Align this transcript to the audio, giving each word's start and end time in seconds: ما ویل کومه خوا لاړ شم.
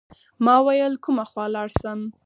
ما 0.45 0.55
ویل 0.65 0.93
کومه 1.03 1.23
خوا 1.29 1.45
لاړ 1.55 1.67
شم. 1.79 1.99